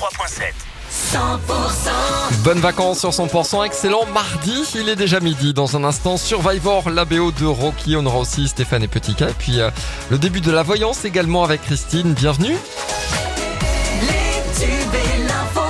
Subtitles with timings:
[0.00, 0.54] 103.7.
[0.90, 5.52] 100% Bonnes vacances sur 100%, excellent mardi, il est déjà midi.
[5.52, 9.22] Dans un instant, Survivor, la BO de Rocky, on aura aussi Stéphane et Petit K.
[9.22, 9.68] Et puis euh,
[10.10, 12.56] le début de la voyance également avec Christine, bienvenue.
[14.00, 15.60] Les tubes et l'info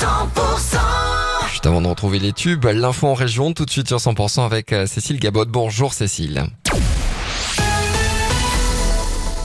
[0.00, 4.46] 100% Juste avant de retrouver les tubes, l'info en région, tout de suite sur 100%
[4.46, 5.44] avec euh, Cécile Gabot.
[5.44, 6.46] Bonjour Cécile.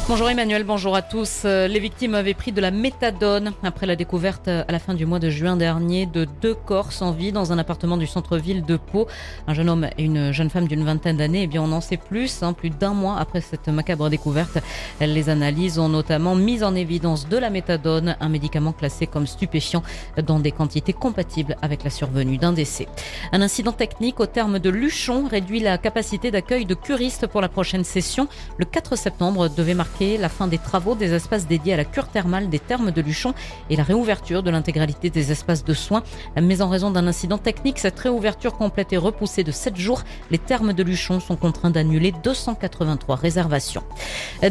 [0.09, 1.41] Bonjour Emmanuel, bonjour à tous.
[1.43, 4.93] Euh, Les victimes avaient pris de la méthadone après la découverte euh, à la fin
[4.93, 8.63] du mois de juin dernier de deux corps sans vie dans un appartement du centre-ville
[8.63, 9.07] de Pau.
[9.47, 11.43] Un jeune homme et une jeune femme d'une vingtaine d'années.
[11.43, 12.41] Eh bien, on en sait plus.
[12.41, 14.59] hein, plus d'un mois après cette macabre découverte,
[15.01, 19.83] les analyses ont notamment mis en évidence de la méthadone, un médicament classé comme stupéfiant
[20.25, 22.87] dans des quantités compatibles avec la survenue d'un décès.
[23.33, 27.49] Un incident technique au terme de Luchon réduit la capacité d'accueil de curistes pour la
[27.49, 28.29] prochaine session.
[28.57, 32.07] Le 4 septembre devait marquer la fin des travaux des espaces dédiés à la cure
[32.07, 33.33] thermale des thermes de Luchon
[33.69, 36.03] et la réouverture de l'intégralité des espaces de soins.
[36.39, 40.03] Mais en raison d'un incident technique, cette réouverture complète est repoussée de 7 jours.
[40.29, 43.83] Les thermes de Luchon sont contraints d'annuler 283 réservations.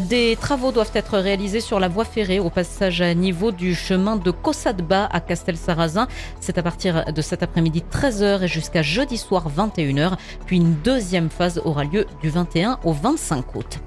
[0.09, 4.17] Des travaux doivent être réalisés sur la voie ferrée au passage à niveau du chemin
[4.17, 6.07] de Cossadba à Castel-Sarrazin.
[6.41, 10.17] C'est à partir de cet après-midi 13h et jusqu'à jeudi soir 21h.
[10.45, 13.79] Puis une deuxième phase aura lieu du 21 au 25 août.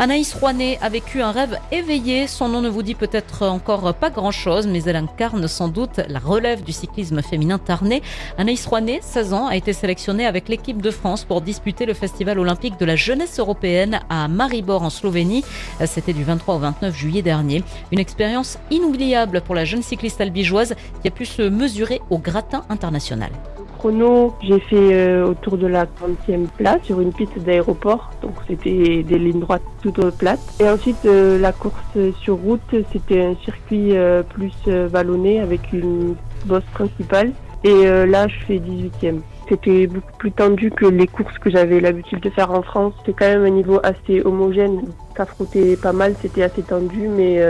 [0.00, 2.28] Anaïs Rouanet a vécu un rêve éveillé.
[2.28, 6.20] Son nom ne vous dit peut-être encore pas grand-chose, mais elle incarne sans doute la
[6.20, 8.00] relève du cyclisme féminin tarnais.
[8.36, 12.38] Anaïs Rouanet, 16 ans, a été sélectionnée avec l'équipe de France pour disputer le Festival
[12.38, 15.44] olympique de la jeunesse européenne à Maribor en Slovénie.
[15.84, 17.64] C'était du 23 au 29 juillet dernier.
[17.90, 22.64] Une expérience inoubliable pour la jeune cycliste albigeoise qui a pu se mesurer au gratin
[22.68, 23.30] international.
[23.78, 28.10] Chrono, j'ai fait euh, autour de la 30e place sur une piste d'aéroport.
[28.22, 30.40] Donc c'était des lignes droites toutes plates.
[30.60, 36.16] Et ensuite euh, la course sur route, c'était un circuit euh, plus vallonné avec une
[36.46, 37.32] bosse principale.
[37.64, 39.18] Et là, je fais 18e.
[39.48, 42.94] C'était beaucoup plus tendu que les courses que j'avais l'habitude de faire en France.
[42.98, 44.82] C'était quand même un niveau assez homogène.
[45.16, 47.42] Ça frottait pas mal, c'était assez tendu, mais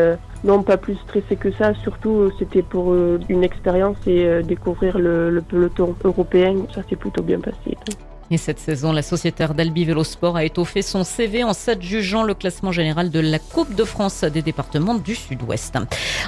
[0.44, 1.74] non, pas plus stressé que ça.
[1.74, 6.54] Surtout, euh, c'était pour euh, une expérience et euh, découvrir le, le peloton européen.
[6.74, 7.76] Ça s'est plutôt bien passé.
[8.30, 12.72] Et cette saison, la sociétaire d'Albi Vélosport a étoffé son CV en s'adjugeant le classement
[12.72, 15.78] général de la Coupe de France des départements du Sud-Ouest.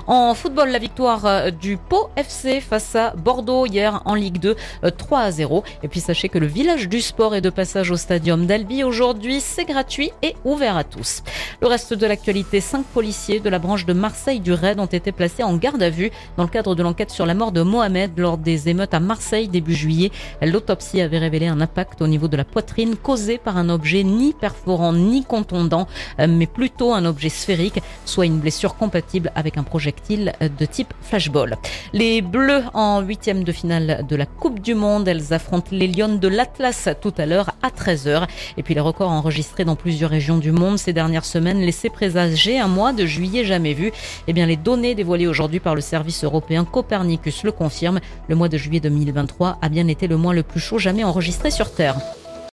[0.06, 4.56] En football, la victoire euh, du Pau FC face à Bordeaux hier en Ligue 2,
[4.84, 5.62] euh, 3 à 0.
[5.82, 9.42] Et puis sachez que le village du sport est de passage au stadium d'Albi aujourd'hui.
[9.42, 11.22] C'est gratuit et ouvert à tous.
[11.60, 15.12] Le reste de l'actualité, cinq policiers de la branche de Marseille du RAID ont été
[15.12, 18.18] placés en garde à vue dans le cadre de l'enquête sur la mort de Mohamed
[18.18, 20.10] lors des émeutes à Marseille début juillet.
[20.40, 24.32] L'autopsie avait révélé un impact au niveau de la poitrine causé par un objet ni
[24.32, 25.86] perforant ni contondant,
[26.18, 30.64] euh, mais plutôt un objet sphérique, soit une blessure compatible avec un projectile euh, de
[30.64, 31.56] type flashball.
[31.92, 36.16] Les Bleus en huitième de finale de la Coupe du Monde, elles affrontent les Lions
[36.16, 38.26] de l'Atlas tout à l'heure à 13h.
[38.56, 42.58] Et puis les records enregistrés dans plusieurs régions du monde ces dernières semaines laissaient présager
[42.58, 43.92] un mois de juillet jamais vu.
[44.26, 48.00] Eh bien les données dévoilées aujourd'hui par le service européen Copernicus le confirment.
[48.28, 51.50] Le mois de juillet 2023 a bien été le mois le plus chaud jamais enregistré
[51.50, 51.79] sur Terre.
[51.80, 52.19] Reporter.